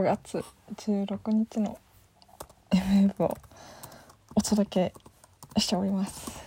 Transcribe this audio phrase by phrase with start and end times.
[0.00, 0.42] 5月
[0.76, 1.78] 16日の
[2.70, 3.36] MF を
[4.34, 4.94] お届
[5.54, 6.42] けしております。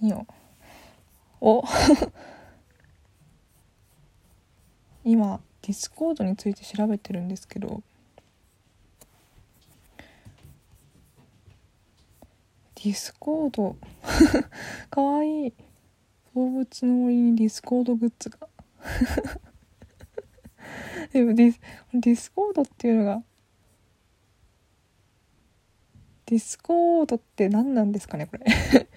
[0.00, 0.26] 何を？
[1.40, 1.62] お？
[5.04, 7.80] 今ディスコードについて調べてるんですけど。
[12.82, 13.76] Discord
[14.90, 15.52] かわいい。
[16.34, 18.48] 動物の森に Discord グッズが。
[21.12, 21.60] でもディス
[21.92, 23.24] Discord っていうのが
[26.26, 28.44] Discord って何なんですかねこれ。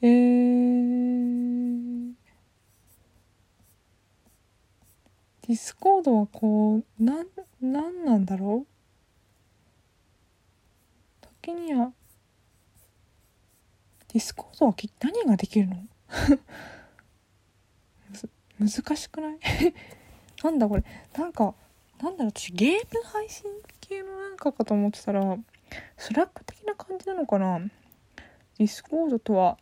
[0.00, 2.12] えー、
[5.42, 7.26] Discord はこうなん
[7.60, 8.72] なんなんだろう？
[11.42, 11.92] 時には
[14.12, 15.76] Discord は何ができるの？
[18.60, 19.38] 難しくない？
[20.44, 20.84] なんだこれ？
[21.16, 21.54] なんか
[22.02, 23.44] なんだろう私ゲーム配信
[23.80, 25.36] 系のなんかかと思ってたら
[25.96, 27.58] Slack 的な感じなのかな？
[27.60, 29.56] Discord とは、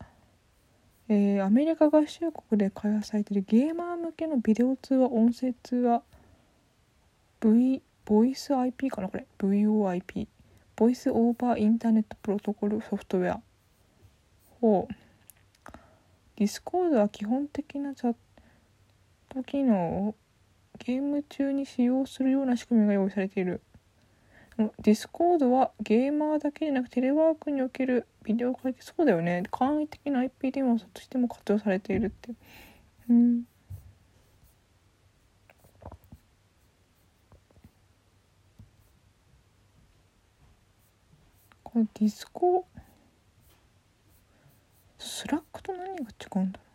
[1.08, 6.02] えー、アメリカ合衆国で開発されているゲーマー向けのビデオ通話音声通話
[7.40, 9.26] V ボイス IP かなこれ？
[9.56, 10.26] VoIP
[10.76, 13.40] Voice over Internet Protocol ソフトウェア。
[14.61, 14.94] ほう。
[16.36, 18.16] Discord は基本的なチャッ
[19.28, 20.14] ト機能を
[20.78, 23.61] ゲーム中に使用するような仕組みが用意されている。
[24.82, 29.44] Discord はゲーマーだけでなくテレワークにおけるビデオ会議そうだよね。
[29.50, 32.33] 簡易的な IP 電話としても活用されているって。
[33.08, 33.44] うん。
[41.62, 42.81] これディスコード
[44.98, 46.70] スラックと何が違うんだろう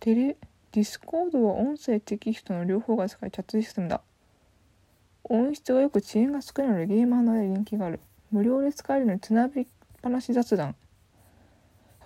[0.00, 0.36] テレ
[0.72, 4.00] Discord は音声テキストの両方が使えチャットシステムだ。
[5.24, 8.00] 音質がよく遅延が少ないのでゲーマーの間で人気がある。
[8.30, 9.66] 無料で使えるのにつなびっ
[10.00, 10.76] ぱなし雑談。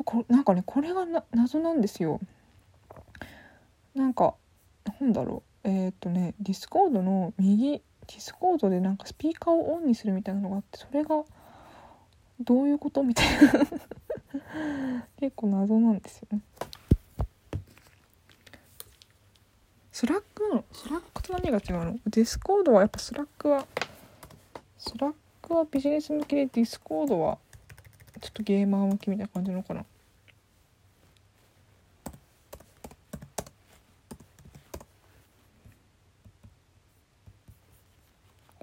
[0.05, 2.19] こなんかねこれがな謎なんですよ。
[3.95, 4.35] なんか
[5.01, 5.69] なんだろう。
[5.69, 11.23] えっ、とね Discord の右 Discord でなんかスピーカーをオンにするみたいなのがあってそれが
[12.41, 13.53] どういうことみたいな。
[15.21, 16.41] 結構謎なんですよね。
[19.93, 20.65] Slack の？
[20.73, 21.99] Slack と何が違うの？
[22.07, 23.67] Discord はやっぱ Slack は
[24.79, 27.39] Slack はビジネス向きで Discord は
[28.21, 29.85] ちょっとゲーマー向きみたいな感じなのかな？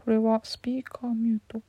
[0.10, 1.62] これはスピーカーミュート。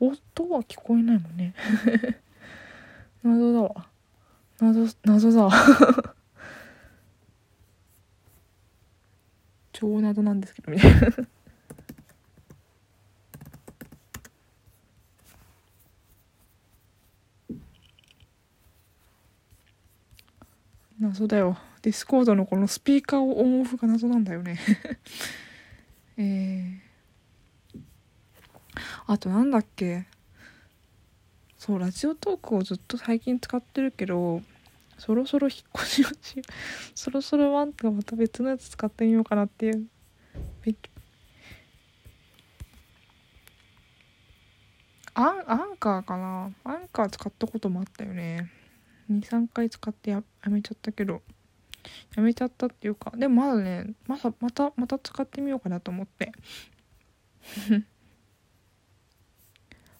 [0.00, 1.54] 音は聞こえないもんね。
[3.22, 3.86] 謎だわ。
[4.58, 5.48] 謎謎だ
[9.70, 11.28] 超謎なんですけどみたいな
[21.06, 21.56] 謎だよ。
[21.82, 24.58] Discord のこのスピーカーをオンオフが謎なんだよね。
[26.18, 27.80] えー、
[29.06, 30.06] あとなんだっけ？
[31.58, 34.42] そうラジオトークをずっと最近使ってるけど
[34.98, 36.42] そろそろ引っ越しをし
[36.94, 39.86] そろそろワンとかまた別のやつ使ってみようかなっていう。
[45.18, 46.50] アンアンカーかな？
[46.64, 48.50] アンカー使ったこともあったよね。
[49.10, 51.22] 23回使ってやめちゃったけど
[52.16, 56.32] やめちゃったっていうかでもまだねまだまたまた使ってみようかなと思って。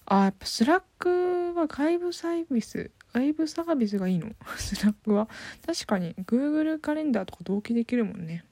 [0.09, 4.31] あやっぱスラックは外部サービス外部サービスがいいの？
[4.57, 5.27] スラックは。
[5.65, 8.45] 確かに Google カレンダーとか同期できるもんね。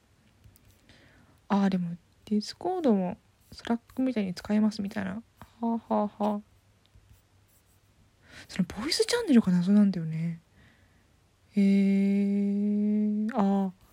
[1.48, 3.16] ああでもディスコードも
[3.52, 5.12] スラックみたいに使えますみたいな。
[5.12, 5.22] は
[5.60, 6.40] あはあはあ。
[8.48, 10.40] そのボイスチャンネルが謎なんだよね。
[11.56, 13.86] へえああ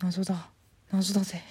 [0.00, 0.48] 謎だ。
[0.92, 1.42] 謎だぜ。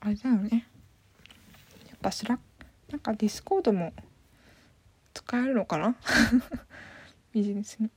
[0.00, 0.66] あれだよね。
[1.88, 2.38] やっぱスラ
[2.90, 3.92] なんかディスコードも
[5.14, 5.96] 使えるのかな？
[7.32, 7.90] ビジネスに。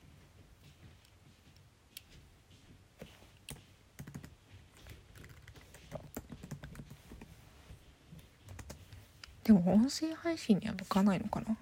[9.44, 11.58] でも音声配信には向かないのかな？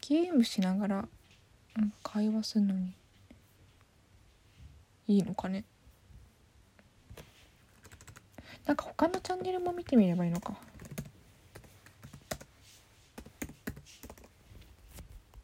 [0.00, 1.08] ゲームしながら
[2.02, 2.99] 会話するのに。
[5.10, 5.64] いいのかね。
[8.64, 10.54] なんか他のチャンネルも見てみればいいのか。